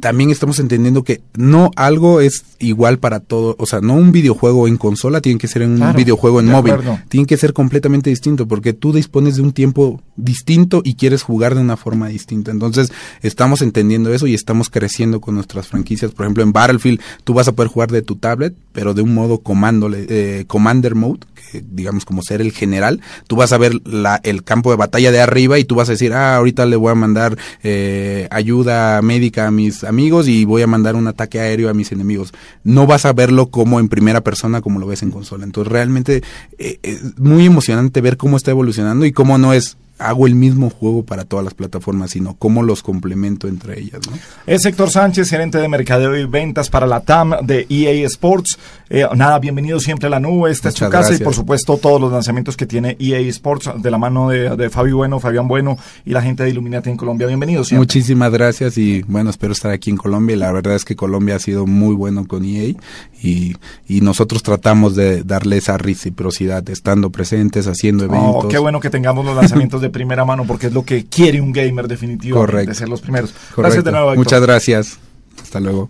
también 0.01 0.31
estamos 0.31 0.59
entendiendo 0.59 1.05
que 1.05 1.21
no 1.37 1.71
algo 1.77 2.21
es 2.21 2.45
igual 2.59 2.99
para 2.99 3.21
todo, 3.21 3.57
o 3.59 3.67
sea, 3.67 3.81
no 3.81 3.95
un 3.95 4.13
videojuego 4.13 4.67
en 4.67 4.77
consola 4.77 5.21
tiene 5.21 5.39
que 5.39 5.49
ser 5.49 5.63
en 5.63 5.81
un 5.83 5.95
videojuego 5.95 6.41
en 6.41 6.47
móvil, 6.47 6.73
acuerdo. 6.73 6.99
tiene 7.09 7.27
que 7.27 7.37
ser 7.37 7.53
completamente 7.53 8.11
distinto 8.11 8.49
porque 8.49 8.73
tú 8.73 8.93
dispones 8.93 9.37
de 9.37 9.43
un 9.43 9.53
tiempo 9.53 10.03
distinto 10.17 10.83
y 10.85 10.95
quieres 10.95 11.23
jugar 11.23 11.55
de 11.55 11.61
una 11.61 11.77
forma 11.77 12.09
distinta. 12.09 12.51
Entonces, 12.51 12.93
estamos 13.23 13.63
entendiendo 13.63 14.13
eso 14.13 14.27
y 14.27 14.35
estamos 14.35 14.71
creciendo 14.71 15.21
con 15.21 15.35
nuestras 15.35 15.69
franquicias. 15.69 16.13
Por 16.13 16.27
ejemplo, 16.27 16.43
en 16.43 16.53
Battlefield 16.53 17.01
tú 17.25 17.35
vas 17.35 17.49
a 17.49 17.53
poder 17.53 17.71
jugar 17.71 17.91
de 17.91 18.03
tu 18.03 18.17
tablet, 18.17 18.55
pero 18.73 18.95
de 18.95 19.03
un 19.03 19.15
modo 19.15 19.39
comando, 19.39 19.91
eh, 19.93 20.45
commander 20.47 20.95
mode, 20.95 21.21
digamos 21.53 22.05
como 22.05 22.23
ser 22.23 22.41
el 22.41 22.53
general. 22.53 23.01
Tú 23.27 23.37
vas 23.37 23.53
a 23.53 23.59
ver 23.59 23.75
la, 23.87 24.21
el 24.23 24.45
campo 24.45 24.71
de 24.71 24.77
batalla 24.77 25.13
de 25.13 25.21
arriba 25.21 25.59
y 25.59 25.65
tú 25.65 25.75
vas 25.75 25.89
a 25.89 25.93
decir, 25.93 26.13
ah, 26.13 26.37
ahorita 26.37 26.67
le 26.67 26.77
voy 26.77 26.93
a 26.93 26.95
mandar 26.95 27.37
eh, 27.63 28.29
ayuda 28.31 29.01
médica 29.03 29.47
a 29.47 29.51
mis 29.51 29.85
amigos 29.85 30.29
y 30.29 30.45
voy 30.45 30.63
a 30.63 30.67
mandar 30.67 30.97
un 30.97 31.07
ataque 31.07 31.41
aéreo 31.41 31.69
a 31.69 31.75
mis 31.75 31.93
enemigos. 31.93 32.33
No 32.65 32.87
vas 32.87 33.05
a 33.05 33.13
verlo 33.13 33.51
como 33.51 33.81
en 33.81 33.89
primera 33.89 34.21
persona 34.23 34.61
como 34.61 34.79
lo 34.79 34.87
ves 34.87 35.03
en 35.03 35.11
consola. 35.11 35.45
Entonces 35.45 35.73
realmente 35.73 36.23
eh, 36.59 36.79
es 36.83 37.19
muy 37.19 37.47
emocionante 37.47 38.01
ver 38.01 38.17
cómo 38.17 38.37
está 38.37 38.51
evolucionando 38.51 39.07
y 39.07 39.13
cómo 39.13 39.39
no 39.39 39.53
es 39.53 39.77
hago 40.01 40.27
el 40.27 40.35
mismo 40.35 40.71
juego 40.71 41.05
para 41.05 41.25
todas 41.25 41.45
las 41.45 41.55
plataformas, 41.55 42.11
sino 42.11 42.35
cómo 42.35 42.63
los 42.63 42.83
complemento 42.83 43.47
entre 43.49 43.79
ellas. 43.79 44.01
¿no? 44.11 44.17
Es 44.47 44.65
Héctor 44.65 44.91
Sánchez, 44.91 45.29
gerente 45.29 45.59
de 45.59 45.69
mercadeo 45.69 46.17
y 46.17 46.25
ventas 46.25 46.71
para 46.71 46.87
la 46.87 47.01
TAM 47.01 47.35
de 47.43 47.67
EA 47.69 48.07
Sports. 48.07 48.59
Eh, 48.89 49.07
nada, 49.15 49.39
bienvenido 49.39 49.79
siempre 49.79 50.07
a 50.07 50.11
la 50.11 50.19
nube. 50.19 50.51
Esta 50.51 50.71
es 50.71 50.75
tu 50.75 50.81
casa 50.87 50.99
gracias. 50.99 51.21
y 51.21 51.25
por 51.25 51.35
supuesto 51.35 51.77
todos 51.77 52.01
los 52.01 52.11
lanzamientos 52.11 52.57
que 52.57 52.67
tiene 52.67 52.97
EA 52.99 53.21
Sports 53.29 53.71
de 53.77 53.91
la 53.91 53.99
mano 53.99 54.31
de, 54.31 54.57
de 54.57 54.71
Fabio 54.71 54.97
Bueno, 54.97 55.21
Fabián 55.21 55.47
Bueno 55.47 55.77
y 56.05 56.11
la 56.11 56.23
gente 56.23 56.43
de 56.43 56.51
Illuminati 56.51 56.91
en 56.91 56.97
Colombia. 56.97 57.27
Bienvenidos 57.27 57.69
siempre. 57.69 57.83
Muchísimas 57.83 58.33
gracias 58.33 58.79
y 58.79 59.03
bueno, 59.03 59.31
espero 59.31 59.53
estar 59.53 59.71
aquí 59.71 59.91
en 59.91 59.97
Colombia. 59.97 60.37
La 60.37 60.51
verdad 60.51 60.75
es 60.75 60.85
que 60.85 60.97
Colombia 60.97 61.37
ha 61.37 61.41
sido 61.41 61.67
muy 61.67 61.95
bueno 61.95 62.27
con 62.27 62.45
EA 62.45 62.75
y, 63.23 63.57
y 63.87 64.01
nosotros 64.01 64.43
tratamos 64.43 64.97
de 64.97 65.23
darle 65.25 65.59
esa 65.59 65.77
reciprocidad, 65.77 66.69
estando 66.71 67.11
presentes, 67.11 67.67
haciendo 67.67 68.05
eventos. 68.05 68.45
Oh, 68.47 68.49
qué 68.49 68.59
bueno 68.59 68.81
que 68.81 68.89
tengamos 68.89 69.25
los 69.25 69.37
lanzamientos 69.37 69.81
de 69.83 69.90
primera 69.91 70.25
mano 70.25 70.45
porque 70.47 70.69
es 70.69 70.73
lo 70.73 70.85
que 70.85 71.07
quiere 71.07 71.41
un 71.41 71.53
gamer 71.53 71.87
Correcto. 72.35 72.71
de 72.71 72.75
ser 72.75 72.89
los 72.89 73.01
primeros. 73.01 73.35
Gracias 73.57 73.85
de 73.85 73.91
nuevo, 73.91 74.11
Héctor. 74.11 74.25
Muchas 74.25 74.43
gracias. 74.43 74.99
Hasta 75.43 75.61
luego. 75.61 75.89